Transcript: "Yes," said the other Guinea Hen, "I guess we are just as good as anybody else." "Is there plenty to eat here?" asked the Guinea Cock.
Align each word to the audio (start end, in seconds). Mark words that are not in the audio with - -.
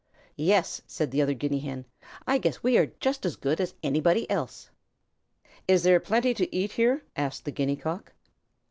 "Yes," 0.35 0.81
said 0.87 1.11
the 1.11 1.21
other 1.21 1.35
Guinea 1.35 1.59
Hen, 1.59 1.85
"I 2.25 2.39
guess 2.39 2.63
we 2.63 2.75
are 2.75 2.87
just 2.99 3.23
as 3.23 3.35
good 3.35 3.61
as 3.61 3.75
anybody 3.83 4.27
else." 4.31 4.71
"Is 5.67 5.83
there 5.83 5.99
plenty 5.99 6.33
to 6.33 6.55
eat 6.55 6.71
here?" 6.71 7.03
asked 7.15 7.45
the 7.45 7.51
Guinea 7.51 7.75
Cock. 7.75 8.11